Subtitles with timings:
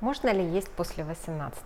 [0.00, 1.62] Можно ли есть после 18?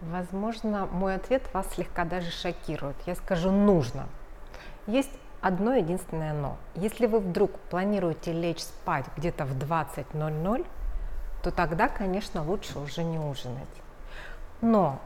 [0.00, 2.96] Возможно, мой ответ вас слегка даже шокирует.
[3.06, 4.06] Я скажу нужно.
[4.86, 6.56] Есть одно единственное но.
[6.74, 10.66] Если вы вдруг планируете лечь спать где-то в 20.00,
[11.42, 13.68] то тогда, конечно, лучше уже не ужинать.
[14.60, 14.98] Но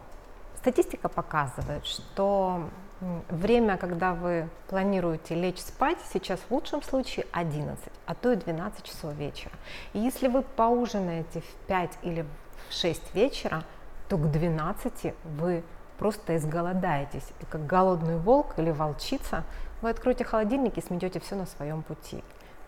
[0.56, 2.68] статистика показывает, что
[3.00, 8.82] время, когда вы планируете лечь спать, сейчас в лучшем случае 11, а то и 12
[8.82, 9.52] часов вечера.
[9.92, 12.26] И если вы поужинаете в 5 или
[12.68, 13.64] в 6 вечера,
[14.08, 15.62] то к 12 вы
[15.98, 17.26] просто изголодаетесь.
[17.40, 19.44] И как голодный волк или волчица
[19.82, 22.22] вы откроете холодильник и сметете все на своем пути.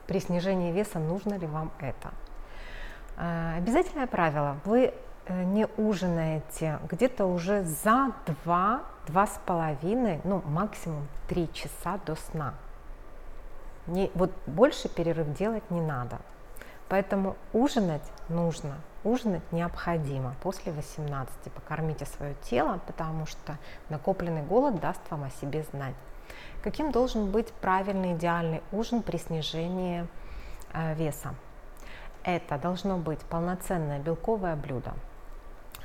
[0.06, 2.12] При снижении веса нужно ли вам это?
[3.16, 4.58] А, обязательное правило.
[4.64, 4.92] Вы
[5.28, 8.12] не ужинаете где-то уже за
[8.44, 12.54] 2, два с половиной, ну максимум 3 часа до сна.
[13.86, 16.18] Не, вот больше перерыв делать не надо.
[16.88, 18.74] Поэтому ужинать нужно,
[19.04, 21.52] ужинать необходимо после 18.
[21.52, 25.94] Покормите свое тело, потому что накопленный голод даст вам о себе знать.
[26.62, 30.06] Каким должен быть правильный идеальный ужин при снижении
[30.72, 31.34] э, веса?
[32.22, 34.92] Это должно быть полноценное белковое блюдо.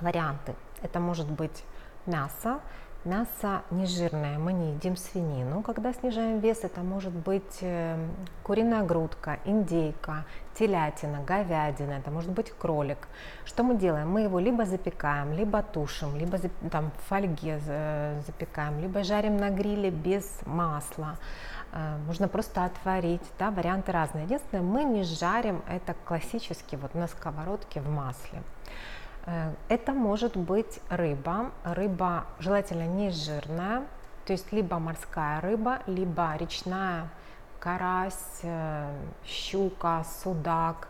[0.01, 0.55] Варианты.
[0.81, 1.63] Это может быть
[2.05, 2.59] мясо,
[3.05, 5.61] Мясо нежирное, мы не едим свинину.
[5.61, 8.03] Когда снижаем вес, это может быть э,
[8.41, 10.25] куриная грудка, индейка,
[10.57, 13.07] телятина, говядина, это может быть кролик.
[13.45, 14.09] Что мы делаем?
[14.09, 16.39] Мы его либо запекаем, либо тушим, либо
[16.71, 17.59] там в фольге
[18.25, 21.19] запекаем, либо жарим на гриле без масла.
[21.73, 24.23] Э, можно просто отварить, да, варианты разные.
[24.23, 28.41] Единственное, мы не жарим это классически вот на сковородке в масле.
[29.25, 33.83] Э, это может быть рыба, рыба желательно не жирная,
[34.25, 37.09] то есть либо морская рыба, либо речная,
[37.59, 38.93] карась, э,
[39.25, 40.87] щука, судак.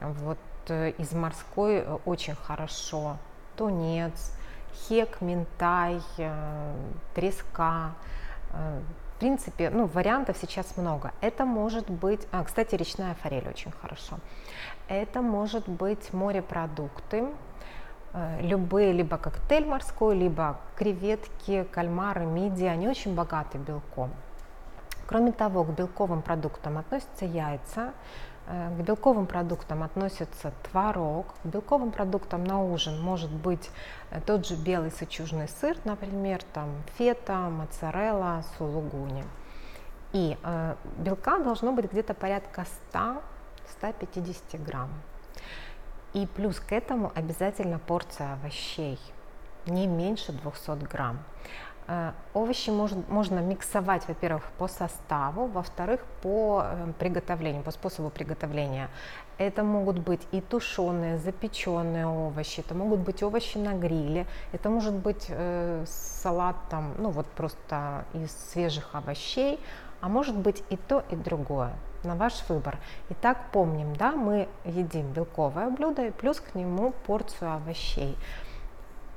[0.00, 3.16] Вот э, из морской очень хорошо
[3.56, 4.32] тунец,
[4.88, 6.00] хек, минтай,
[7.14, 7.92] треска.
[8.50, 11.12] В принципе, ну, вариантов сейчас много.
[11.20, 14.18] Это может быть, а, кстати, речная форель очень хорошо.
[14.88, 17.28] Это может быть морепродукты,
[18.40, 24.10] любые, либо коктейль морской, либо креветки, кальмары, мидии, они очень богаты белком.
[25.06, 27.92] Кроме того, к белковым продуктам относятся яйца,
[28.46, 33.70] э, к белковым продуктам относится творог, к белковым продуктам на ужин может быть
[34.10, 39.24] э, тот же белый сычужный сыр, например, там фета, моцарелла, сулугуни.
[40.12, 44.90] И э, белка должно быть где-то порядка 100-150 грамм.
[46.14, 48.98] И плюс к этому обязательно порция овощей,
[49.66, 51.18] не меньше 200 грамм.
[51.86, 58.88] Э, овощи можно, можно миксовать, во-первых, по составу, во-вторых, по э, приготовлению, по способу приготовления.
[59.36, 64.94] Это могут быть и тушеные, запеченные овощи, это могут быть овощи на гриле, это может
[64.94, 69.58] быть э, салат там, ну вот просто из свежих овощей,
[70.04, 71.72] а может быть и то, и другое
[72.02, 72.76] на ваш выбор.
[73.08, 78.14] Итак, помним, да, мы едим белковое блюдо и плюс к нему порцию овощей.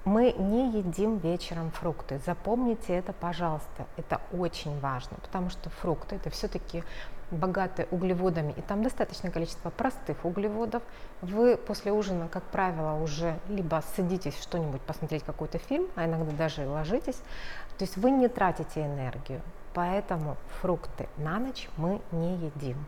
[0.06, 2.22] Мы не едим вечером фрукты.
[2.26, 3.86] Запомните это, пожалуйста.
[3.98, 6.86] Это очень важно, потому что фрукты это все-таки
[7.32, 10.82] богатые углеводами, и там достаточное количество простых углеводов.
[11.22, 16.64] Вы после ужина, как правило, уже либо садитесь что-нибудь посмотреть какой-то фильм, а иногда даже
[16.64, 17.22] и ложитесь.
[17.78, 19.42] То есть вы не тратите энергию.
[19.78, 22.84] Поэтому фрукты на ночь мы не едим.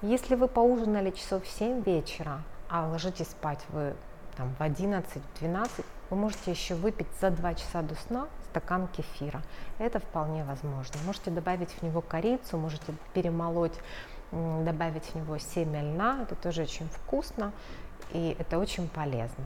[0.00, 3.96] Если вы поужинали часов в 7 вечера, а ложитесь спать вы
[4.36, 9.42] там, в 11-12, вы можете еще выпить за 2 часа до сна стакан кефира.
[9.80, 11.00] Это вполне возможно.
[11.04, 13.80] Можете добавить в него корицу, можете перемолоть,
[14.30, 16.20] добавить в него семя льна.
[16.22, 17.50] Это тоже очень вкусно
[18.12, 19.44] и это очень полезно.